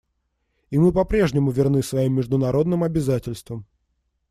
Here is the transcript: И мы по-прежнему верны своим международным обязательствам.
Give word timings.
И 0.71 0.79
мы 0.79 0.91
по-прежнему 0.93 1.51
верны 1.51 1.83
своим 1.83 2.15
международным 2.15 2.83
обязательствам. 2.83 3.67